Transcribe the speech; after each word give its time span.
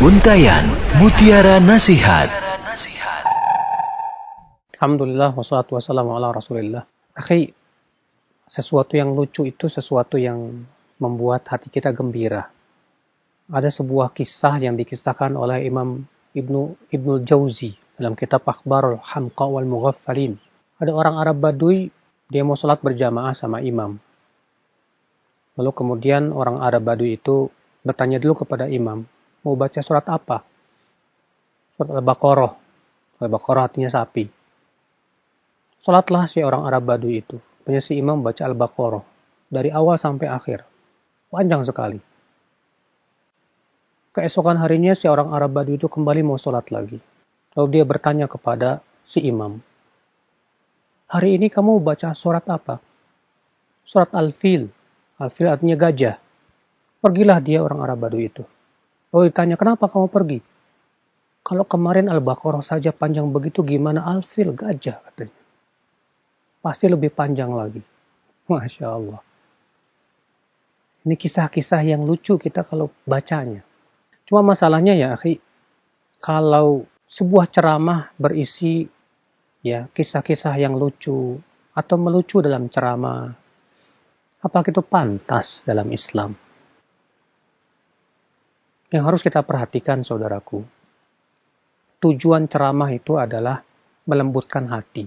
Untayan 0.00 0.64
Mutiara 0.96 1.60
Nasihat 1.60 2.32
Alhamdulillah 4.72 5.36
wassalatu 5.36 5.76
wassalamu 5.76 6.16
ala 6.16 6.32
rasulillah. 6.32 6.88
Akhi, 7.12 7.52
sesuatu 8.48 8.96
yang 8.96 9.12
lucu 9.12 9.44
itu 9.44 9.68
sesuatu 9.68 10.16
yang 10.16 10.64
membuat 10.96 11.44
hati 11.52 11.68
kita 11.68 11.92
gembira. 11.92 12.48
Ada 13.52 13.68
sebuah 13.68 14.16
kisah 14.16 14.56
yang 14.64 14.80
dikisahkan 14.80 15.36
oleh 15.36 15.68
Imam 15.68 16.08
Ibnu 16.32 16.80
Ibnu 16.88 17.20
Jauzi 17.20 17.76
dalam 18.00 18.16
kitab 18.16 18.48
Akhbarul 18.48 19.04
Hamqa 19.04 19.52
wal 19.52 19.68
Mughaffalin. 19.68 20.40
Ada 20.80 20.96
orang 20.96 21.20
Arab 21.20 21.44
Badui, 21.44 21.92
dia 22.24 22.40
mau 22.40 22.56
sholat 22.56 22.80
berjamaah 22.80 23.36
sama 23.36 23.60
imam. 23.60 24.00
Lalu 25.60 25.70
kemudian 25.76 26.32
orang 26.32 26.64
Arab 26.64 26.88
Badui 26.88 27.20
itu 27.20 27.52
bertanya 27.84 28.16
dulu 28.16 28.48
kepada 28.48 28.64
imam, 28.64 29.04
mau 29.44 29.56
baca 29.56 29.80
surat 29.80 30.04
apa? 30.08 30.44
Surat 31.76 31.90
Al-Baqarah. 31.96 32.52
Al-Baqarah 33.20 33.62
artinya 33.68 33.88
sapi. 33.88 34.28
Salatlah 35.80 36.28
si 36.28 36.44
orang 36.44 36.68
Arab 36.68 36.84
Badui 36.84 37.24
itu. 37.24 37.40
Punya 37.64 37.80
si 37.80 37.96
imam 37.96 38.20
baca 38.20 38.44
Al-Baqarah. 38.44 39.04
Dari 39.48 39.72
awal 39.72 39.96
sampai 39.96 40.28
akhir. 40.28 40.60
Panjang 41.32 41.64
sekali. 41.64 41.98
Keesokan 44.10 44.58
harinya 44.60 44.92
si 44.92 45.08
orang 45.08 45.32
Arab 45.32 45.56
Badui 45.56 45.80
itu 45.80 45.88
kembali 45.88 46.20
mau 46.20 46.36
sholat 46.36 46.68
lagi. 46.68 47.00
Lalu 47.56 47.66
dia 47.72 47.84
bertanya 47.86 48.26
kepada 48.28 48.84
si 49.08 49.24
imam. 49.24 49.62
Hari 51.10 51.40
ini 51.40 51.50
kamu 51.50 51.82
baca 51.82 52.14
surat 52.14 52.44
apa? 52.46 52.78
Surat 53.82 54.12
Al-Fil. 54.14 54.70
Al-Fil 55.18 55.48
artinya 55.50 55.74
gajah. 55.74 56.16
Pergilah 57.00 57.40
dia 57.40 57.64
orang 57.64 57.80
Arab 57.82 58.04
Badui 58.04 58.28
itu. 58.28 58.44
Lalu 59.10 59.34
ditanya, 59.34 59.58
kenapa 59.58 59.90
kamu 59.90 60.06
pergi? 60.06 60.38
Kalau 61.40 61.66
kemarin 61.66 62.06
Al-Baqarah 62.06 62.62
saja 62.62 62.94
panjang 62.94 63.26
begitu, 63.32 63.66
gimana 63.66 64.06
Al-Fil 64.06 64.54
gajah 64.54 65.02
katanya. 65.02 65.38
Pasti 66.60 66.86
lebih 66.86 67.10
panjang 67.10 67.50
lagi. 67.50 67.82
Masya 68.50 68.86
Allah. 68.86 69.20
Ini 71.00 71.16
kisah-kisah 71.16 71.80
yang 71.80 72.04
lucu 72.04 72.36
kita 72.36 72.60
kalau 72.60 72.92
bacanya. 73.08 73.64
Cuma 74.28 74.44
masalahnya 74.44 74.92
ya, 74.94 75.16
akhi, 75.16 75.40
kalau 76.20 76.84
sebuah 77.08 77.48
ceramah 77.50 78.12
berisi 78.14 78.84
ya 79.64 79.88
kisah-kisah 79.90 80.54
yang 80.60 80.76
lucu 80.76 81.40
atau 81.72 81.96
melucu 81.96 82.44
dalam 82.44 82.68
ceramah, 82.68 83.32
apakah 84.44 84.68
itu 84.68 84.84
pantas 84.84 85.64
dalam 85.64 85.88
Islam? 85.88 86.36
Yang 88.90 89.04
harus 89.06 89.20
kita 89.22 89.46
perhatikan 89.46 90.02
saudaraku, 90.02 90.66
tujuan 92.02 92.50
ceramah 92.50 92.90
itu 92.90 93.14
adalah 93.14 93.62
melembutkan 94.02 94.66
hati. 94.66 95.06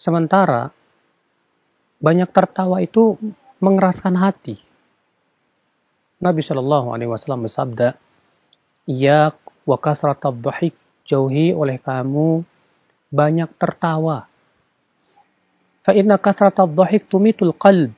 Sementara 0.00 0.72
banyak 2.00 2.28
tertawa 2.32 2.80
itu 2.80 3.16
mengeraskan 3.60 4.16
hati. 4.16 4.56
Nabi 6.20 6.40
Shallallahu 6.40 6.96
Alaihi 6.96 7.12
Wasallam 7.12 7.44
bersabda, 7.44 7.96
"Ya 8.88 9.32
wa 9.64 9.76
jauhi 11.04 11.52
oleh 11.52 11.76
kamu 11.80 12.44
banyak 13.12 13.50
tertawa. 13.60 14.26
Fa 15.84 15.92
inna 15.92 16.16
kasratab 16.16 16.72
tumitul 17.08 17.52
qalb 17.52 17.92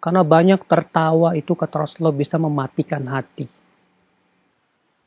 karena 0.00 0.24
banyak 0.24 0.64
tertawa 0.64 1.36
itu 1.36 1.52
kata 1.52 1.84
Rasulullah 1.84 2.16
bisa 2.16 2.40
mematikan 2.40 3.04
hati. 3.04 3.44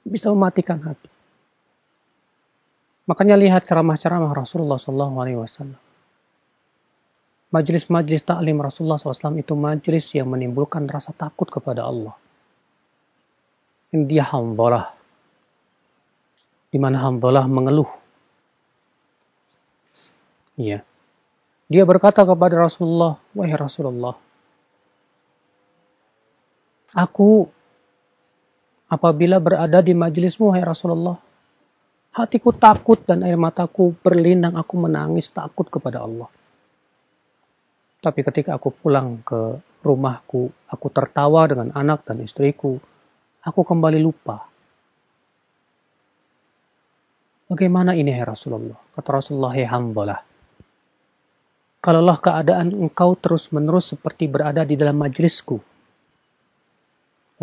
Bisa 0.06 0.30
mematikan 0.30 0.78
hati. 0.86 1.10
Makanya 3.10 3.36
lihat 3.36 3.66
ceramah-ceramah 3.66 4.32
Rasulullah 4.32 4.78
SAW. 4.78 5.74
Majlis-majlis 7.54 8.22
taklim 8.26 8.58
Rasulullah 8.62 9.02
SAW 9.02 9.38
itu 9.38 9.54
majlis 9.58 10.14
yang 10.14 10.30
menimbulkan 10.30 10.86
rasa 10.86 11.12
takut 11.12 11.50
kepada 11.50 11.90
Allah. 11.90 12.14
Ini 13.94 14.06
dia 14.06 14.26
hambalah. 14.30 14.94
Di 16.70 16.78
mana 16.82 17.02
hambalah 17.06 17.46
mengeluh. 17.46 17.90
Iya. 20.58 20.86
Dia 21.70 21.84
berkata 21.86 22.26
kepada 22.26 22.58
Rasulullah, 22.58 23.18
Wahai 23.34 23.54
Rasulullah, 23.54 24.18
Aku 26.94 27.50
apabila 28.86 29.42
berada 29.42 29.82
di 29.82 29.98
majlismu, 29.98 30.54
hai 30.54 30.62
Rasulullah, 30.62 31.18
hatiku 32.14 32.54
takut 32.54 33.02
dan 33.02 33.26
air 33.26 33.34
mataku 33.34 33.98
berlinang, 33.98 34.54
aku 34.54 34.78
menangis 34.78 35.34
takut 35.34 35.66
kepada 35.66 36.06
Allah. 36.06 36.30
Tapi 37.98 38.20
ketika 38.22 38.54
aku 38.60 38.70
pulang 38.70 39.26
ke 39.26 39.58
rumahku, 39.82 40.54
aku 40.70 40.88
tertawa 40.94 41.50
dengan 41.50 41.74
anak 41.74 42.06
dan 42.06 42.22
istriku, 42.22 42.78
aku 43.42 43.62
kembali 43.66 43.98
lupa. 43.98 44.46
Bagaimana 47.50 47.98
ini, 47.98 48.14
hai 48.14 48.26
Rasulullah? 48.26 48.78
Kata 48.94 49.10
Rasulullah, 49.10 49.54
hai 49.56 49.66
hambalah. 49.66 50.20
Kalaulah 51.84 52.18
keadaan 52.22 52.72
engkau 52.72 53.20
terus-menerus 53.20 53.92
seperti 53.92 54.32
berada 54.32 54.64
di 54.64 54.80
dalam 54.80 54.96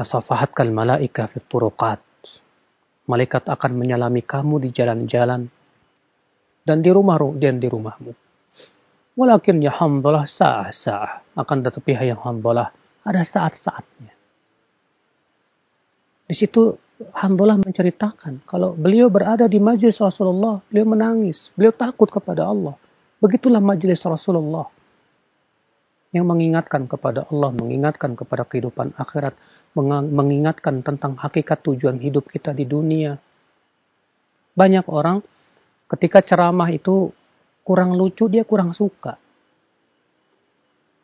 majlisku, 0.01 0.17
Lasafahatkal 0.17 0.73
malaika 0.73 1.29
fit. 1.29 1.47
Malaikat 3.11 3.45
akan 3.51 3.73
menyalami 3.75 4.23
kamu 4.23 4.65
di 4.65 4.69
jalan-jalan 4.73 5.51
dan 6.65 6.79
di 6.81 6.91
rumah 6.95 7.19
dan 7.37 7.59
di 7.61 7.69
rumahmu. 7.69 8.13
Walakin 9.19 9.61
ya 9.61 9.75
hamdalah 9.75 10.25
sa'ah-sa'ah. 10.25 11.37
Akan 11.37 11.61
tetapi 11.61 11.93
yang 12.15 12.23
hamdalah 12.23 12.71
ada 13.05 13.23
saat-saatnya. 13.27 14.15
Di 16.31 16.35
situ 16.39 16.79
Hamdalah 17.01 17.57
menceritakan 17.57 18.45
kalau 18.45 18.77
beliau 18.77 19.09
berada 19.09 19.49
di 19.49 19.57
majlis 19.57 19.97
Rasulullah, 19.97 20.61
beliau 20.69 20.85
menangis, 20.85 21.49
beliau 21.57 21.73
takut 21.73 22.13
kepada 22.13 22.45
Allah. 22.45 22.77
Begitulah 23.25 23.57
majlis 23.57 24.05
Rasulullah 24.05 24.69
yang 26.11 26.27
mengingatkan 26.27 26.91
kepada 26.91 27.27
Allah, 27.31 27.55
mengingatkan 27.55 28.19
kepada 28.19 28.43
kehidupan 28.43 28.99
akhirat, 28.99 29.39
mengingatkan 30.11 30.83
tentang 30.83 31.15
hakikat 31.15 31.63
tujuan 31.63 32.03
hidup 32.03 32.27
kita 32.27 32.51
di 32.51 32.67
dunia. 32.67 33.15
Banyak 34.59 34.91
orang 34.91 35.23
ketika 35.87 36.19
ceramah 36.19 36.71
itu 36.75 37.15
kurang 37.63 37.95
lucu, 37.95 38.27
dia 38.27 38.43
kurang 38.43 38.75
suka. 38.75 39.15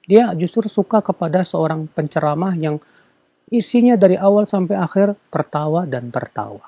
Dia 0.06 0.34
justru 0.38 0.66
suka 0.70 1.02
kepada 1.02 1.42
seorang 1.42 1.90
penceramah 1.90 2.54
yang 2.58 2.78
isinya 3.50 3.94
dari 3.94 4.18
awal 4.18 4.46
sampai 4.46 4.78
akhir 4.78 5.18
tertawa 5.30 5.86
dan 5.86 6.10
tertawa. 6.10 6.66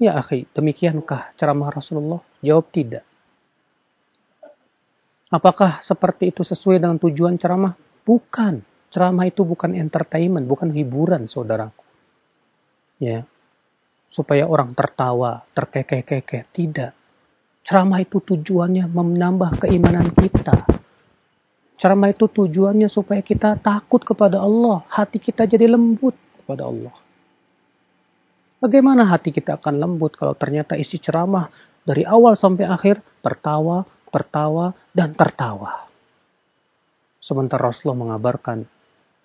Ya 0.00 0.18
akhi, 0.18 0.48
demikiankah 0.56 1.36
ceramah 1.38 1.70
Rasulullah? 1.72 2.20
Jawab 2.42 2.68
tidak. 2.74 3.04
Apakah 5.32 5.80
seperti 5.80 6.28
itu 6.28 6.44
sesuai 6.44 6.76
dengan 6.76 7.00
tujuan 7.00 7.40
ceramah? 7.40 7.72
Bukan. 8.04 8.60
Ceramah 8.92 9.24
itu 9.24 9.48
bukan 9.48 9.72
entertainment, 9.72 10.44
bukan 10.44 10.68
hiburan, 10.68 11.24
saudaraku. 11.24 11.80
Ya. 13.00 13.24
Supaya 14.12 14.44
orang 14.44 14.76
tertawa, 14.76 15.40
terkekeh-kekeh. 15.56 16.52
Tidak. 16.52 16.92
Ceramah 17.64 18.04
itu 18.04 18.20
tujuannya 18.20 18.84
menambah 18.92 19.64
keimanan 19.64 20.12
kita. 20.12 20.68
Ceramah 21.80 22.12
itu 22.12 22.28
tujuannya 22.28 22.92
supaya 22.92 23.24
kita 23.24 23.56
takut 23.56 24.04
kepada 24.04 24.36
Allah. 24.36 24.84
Hati 24.92 25.16
kita 25.16 25.48
jadi 25.48 25.64
lembut 25.64 26.12
kepada 26.44 26.68
Allah. 26.68 26.92
Bagaimana 28.60 29.08
hati 29.08 29.32
kita 29.32 29.58
akan 29.58 29.80
lembut 29.80 30.14
kalau 30.14 30.36
ternyata 30.36 30.78
isi 30.78 31.00
ceramah 31.00 31.50
dari 31.82 32.06
awal 32.06 32.38
sampai 32.38 32.68
akhir 32.68 33.02
tertawa, 33.24 33.82
tertawa, 34.12 34.76
dan 34.92 35.16
tertawa. 35.16 35.88
Sementara 37.18 37.72
Rasulullah 37.72 38.12
mengabarkan 38.12 38.68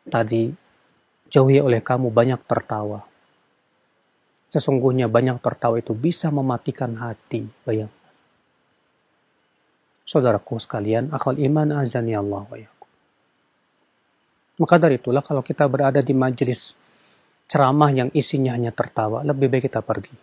tadi 0.07 0.49
jauhi 1.27 1.59
oleh 1.59 1.83
kamu 1.83 2.07
banyak 2.07 2.39
tertawa. 2.47 3.03
Sesungguhnya 4.47 5.11
banyak 5.11 5.43
tertawa 5.43 5.75
itu 5.75 5.91
bisa 5.91 6.31
mematikan 6.31 6.95
hati. 6.95 7.43
Bayang. 7.67 7.91
Saudaraku 10.07 10.55
sekalian, 10.55 11.11
akal 11.11 11.35
iman 11.35 11.83
azani 11.83 12.15
Allah 12.15 12.47
Maka 14.55 14.75
dari 14.79 14.95
itulah 14.95 15.19
kalau 15.19 15.43
kita 15.43 15.67
berada 15.67 15.99
di 15.99 16.15
majelis 16.15 16.71
ceramah 17.51 17.91
yang 17.91 18.09
isinya 18.15 18.55
hanya 18.55 18.71
tertawa, 18.71 19.19
lebih 19.27 19.51
baik 19.51 19.67
kita 19.67 19.83
pergi. 19.83 20.15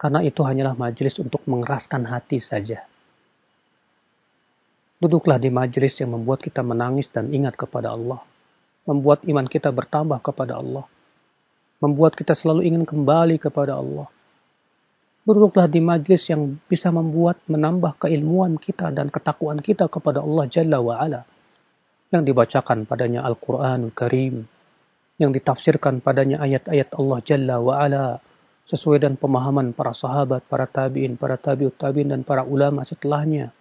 Karena 0.00 0.24
itu 0.24 0.40
hanyalah 0.40 0.72
majelis 0.72 1.20
untuk 1.20 1.44
mengeraskan 1.44 2.08
hati 2.08 2.40
saja. 2.40 2.80
Duduklah 5.00 5.40
di 5.40 5.48
majelis 5.48 5.96
yang 5.96 6.12
membuat 6.12 6.44
kita 6.44 6.60
menangis 6.60 7.08
dan 7.08 7.32
ingat 7.32 7.56
kepada 7.56 7.96
Allah. 7.96 8.20
membuat 8.88 9.22
iman 9.28 9.46
kita 9.46 9.68
bertambah 9.70 10.18
kepada 10.24 10.58
Allah, 10.58 10.82
membuat 11.78 12.16
kita 12.16 12.32
selalu 12.32 12.66
ingin 12.66 12.84
kembali 12.88 13.36
kepada 13.38 13.76
Allah. 13.76 14.08
Duduklah 15.22 15.68
di 15.68 15.78
majlis 15.84 16.26
yang 16.32 16.58
bisa 16.66 16.88
membuat 16.88 17.38
menambah 17.46 18.02
keilmuan 18.02 18.56
kita 18.56 18.88
dan 18.90 19.12
ketakwaan 19.12 19.60
kita 19.60 19.86
kepada 19.86 20.24
Allah 20.24 20.44
Jalla 20.48 20.80
wa'ala. 20.80 21.22
Yang 22.10 22.34
dibacakan 22.34 22.88
padanya 22.88 23.22
Al-Quranul 23.22 23.94
Karim. 23.94 24.48
Yang 25.20 25.30
ditafsirkan 25.38 26.02
padanya 26.02 26.42
ayat-ayat 26.42 26.96
Allah 26.98 27.18
Jalla 27.22 27.56
wa'ala. 27.62 28.06
Sesuai 28.66 29.06
dengan 29.06 29.20
pemahaman 29.20 29.76
para 29.76 29.94
sahabat, 29.94 30.42
para 30.50 30.66
tabi'in, 30.66 31.14
para 31.20 31.36
tabi'ut 31.36 31.76
tabi'in, 31.78 32.10
dan 32.10 32.26
para 32.26 32.42
ulama 32.42 32.82
setelahnya. 32.82 33.54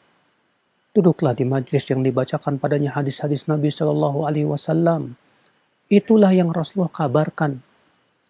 Duduklah 0.89 1.37
di 1.37 1.45
majlis 1.45 1.85
yang 1.85 2.01
dibacakan 2.01 2.57
padanya 2.57 2.97
hadis-hadis 2.97 3.45
Nabi 3.45 3.69
Shallallahu 3.69 4.25
Alaihi 4.25 4.49
Wasallam. 4.49 5.13
Itulah 5.85 6.33
yang 6.33 6.49
Rasulullah 6.49 6.89
kabarkan 6.89 7.61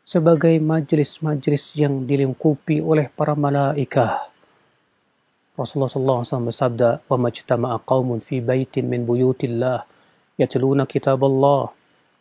sebagai 0.03 0.59
majlis-majlis 0.59 1.79
yang 1.79 2.03
dilingkupi 2.03 2.83
oleh 2.83 3.07
para 3.15 3.31
malaikat. 3.37 4.27
Rasulullah 5.59 6.23
SAW 6.23 6.47
bersabda, 6.49 7.03
"Wa 7.07 7.15
majtama'a 7.19 7.83
qaumun 7.83 8.23
fi 8.23 8.39
baitin 8.39 8.87
min 8.87 9.03
buyutillah 9.03 9.83
yatluna 10.39 10.87
kitab 10.87 11.19
Allah 11.19 11.71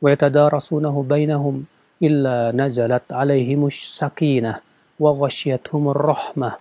wa 0.02 0.06
yatadarasunahu 0.10 1.06
bainahum 1.06 1.66
illa 2.02 2.50
nazalat 2.54 3.06
alaihimus 3.10 3.98
sakinah 3.98 4.62
wa 4.98 5.14
ghasyiyatuhumur 5.14 5.98
rahmah 5.98 6.58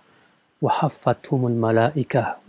malaikah. 1.54 2.42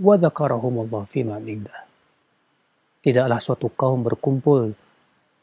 Tidaklah 2.99 3.39
suatu 3.39 3.69
kaum 3.69 4.01
berkumpul 4.01 4.73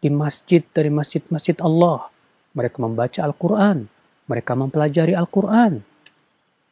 di 0.02 0.10
masjid 0.10 0.60
dari 0.74 0.90
masjid-masjid 0.90 1.54
Allah. 1.62 2.10
Mereka 2.58 2.76
membaca 2.82 3.22
Al-Quran. 3.22 3.86
Mereka 4.26 4.52
mempelajari 4.58 5.14
Al-Quran. 5.14 5.78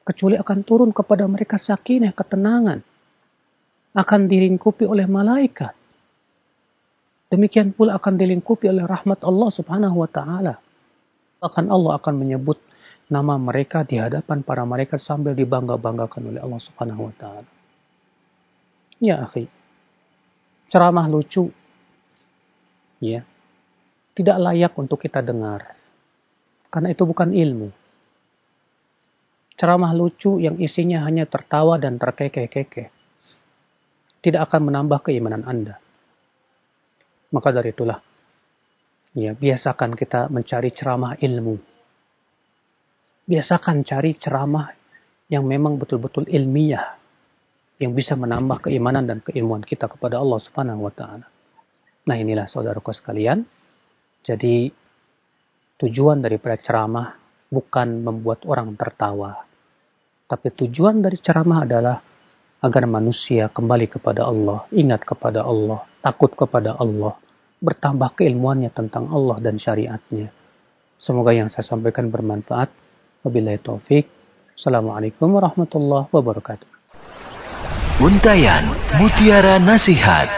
Kecuali 0.05 0.37
akan 0.37 0.58
turun 0.67 0.91
kepada 0.91 1.25
mereka 1.31 1.56
sakinah, 1.56 2.12
ketenangan. 2.12 2.82
Akan 3.94 4.26
dilingkupi 4.26 4.85
oleh 4.91 5.06
malaikat. 5.06 5.73
Demikian 7.31 7.70
pula 7.70 7.96
akan 7.96 8.14
dilingkupi 8.19 8.67
oleh 8.67 8.82
rahmat 8.82 9.23
Allah 9.23 9.50
subhanahu 9.55 10.02
wa 10.02 10.11
ta'ala. 10.11 10.55
Akan 11.38 11.70
Allah 11.70 12.02
akan 12.02 12.14
menyebut 12.19 12.58
nama 13.14 13.38
mereka 13.38 13.87
di 13.87 14.02
hadapan 14.02 14.43
para 14.43 14.66
malaikat 14.66 14.99
sambil 14.99 15.38
dibangga-banggakan 15.38 16.34
oleh 16.34 16.40
Allah 16.43 16.58
Subhanahu 16.58 17.06
wa 17.06 17.14
taala. 17.14 17.50
Ya, 18.99 19.22
akhi. 19.22 19.46
Ceramah 20.66 21.06
lucu. 21.06 21.55
Ya. 22.99 23.22
Tidak 24.19 24.34
layak 24.34 24.75
untuk 24.75 24.99
kita 24.99 25.22
dengar. 25.22 25.78
Karena 26.75 26.90
itu 26.90 27.06
bukan 27.06 27.31
ilmu. 27.31 27.70
Ceramah 29.55 29.94
lucu 29.94 30.43
yang 30.43 30.58
isinya 30.58 31.06
hanya 31.06 31.31
tertawa 31.31 31.78
dan 31.78 31.94
terkekeh-kekeh. 32.02 32.90
Tidak 34.19 34.40
akan 34.43 34.60
menambah 34.67 35.06
keimanan 35.06 35.46
Anda. 35.46 35.78
Maka 37.31 37.50
dari 37.55 37.70
itulah, 37.70 37.99
ya 39.14 39.34
biasakan 39.34 39.94
kita 39.94 40.31
mencari 40.31 40.70
ceramah 40.75 41.19
ilmu 41.19 41.73
biasakan 43.24 43.84
cari 43.84 44.16
ceramah 44.16 44.68
yang 45.32 45.44
memang 45.48 45.80
betul-betul 45.80 46.28
ilmiah 46.28 46.96
yang 47.80 47.96
bisa 47.96 48.14
menambah 48.14 48.68
keimanan 48.70 49.08
dan 49.08 49.18
keilmuan 49.24 49.64
kita 49.64 49.90
kepada 49.90 50.20
Allah 50.20 50.38
Subhanahu 50.38 50.86
wa 50.86 50.92
taala. 50.94 51.26
Nah, 52.04 52.16
inilah 52.20 52.46
saudaraku 52.46 52.92
sekalian. 52.92 53.42
Jadi 54.24 54.68
tujuan 55.80 56.20
daripada 56.20 56.56
ceramah 56.60 57.16
bukan 57.48 58.04
membuat 58.04 58.44
orang 58.44 58.76
tertawa. 58.76 59.44
Tapi 60.24 60.48
tujuan 60.64 61.04
dari 61.04 61.18
ceramah 61.20 61.64
adalah 61.64 61.96
agar 62.64 62.84
manusia 62.88 63.52
kembali 63.52 63.92
kepada 63.92 64.24
Allah, 64.24 64.64
ingat 64.72 65.04
kepada 65.04 65.44
Allah, 65.44 65.84
takut 66.00 66.32
kepada 66.32 66.80
Allah, 66.80 67.12
bertambah 67.60 68.16
keilmuannya 68.16 68.72
tentang 68.72 69.12
Allah 69.12 69.36
dan 69.44 69.60
syariatnya. 69.60 70.32
Semoga 70.96 71.36
yang 71.36 71.52
saya 71.52 71.68
sampaikan 71.68 72.08
bermanfaat. 72.08 72.72
Wabillahi 73.24 73.58
taufik. 73.64 74.04
Assalamualaikum 74.54 75.32
warahmatullahi 75.32 76.12
wabarakatuh. 76.12 76.68
Untayan 78.04 78.68
Mutiara 79.00 79.56
Nasihat. 79.56 80.28